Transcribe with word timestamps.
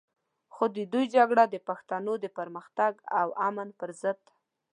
خو 0.53 0.63
د 0.75 0.77
دوی 0.93 1.05
جګړه 1.15 1.43
د 1.49 1.55
پښتنو 1.67 2.13
د 2.19 2.25
پرمختګ 2.37 2.93
او 3.19 3.27
امن 3.47 3.69
پر 3.79 3.89
ضد 4.01 4.17
ده. 4.25 4.33